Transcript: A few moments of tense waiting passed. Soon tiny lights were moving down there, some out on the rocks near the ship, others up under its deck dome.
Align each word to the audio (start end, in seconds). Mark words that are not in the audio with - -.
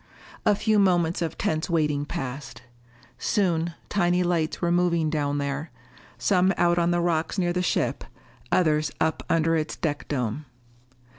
A 0.47 0.55
few 0.55 0.79
moments 0.79 1.21
of 1.21 1.37
tense 1.37 1.69
waiting 1.69 2.05
passed. 2.05 2.63
Soon 3.19 3.75
tiny 3.87 4.23
lights 4.23 4.59
were 4.59 4.71
moving 4.71 5.11
down 5.11 5.37
there, 5.37 5.69
some 6.17 6.51
out 6.57 6.79
on 6.79 6.89
the 6.89 6.99
rocks 6.99 7.37
near 7.37 7.53
the 7.53 7.61
ship, 7.61 8.03
others 8.51 8.91
up 8.99 9.21
under 9.29 9.55
its 9.55 9.75
deck 9.75 10.07
dome. 10.07 10.45